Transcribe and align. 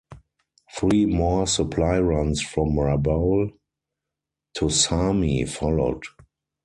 Three 0.75 1.05
more 1.05 1.45
supply 1.45 1.99
runs 1.99 2.41
from 2.41 2.69
Rabaul 2.69 3.53
to 4.55 4.65
Sarmi 4.71 5.45
followed. 5.47 6.05